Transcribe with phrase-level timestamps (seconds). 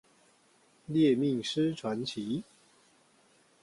[0.89, 2.43] 獵命師傳奇